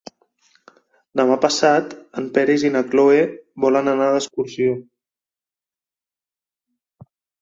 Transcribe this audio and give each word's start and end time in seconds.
Demà 1.19 1.35
passat 1.43 1.93
en 2.21 2.29
Peris 2.37 2.65
i 2.67 2.71
na 2.77 2.81
Cloè 2.95 3.19
volen 3.67 3.91
anar 3.93 4.07
d'excursió. 4.15 4.81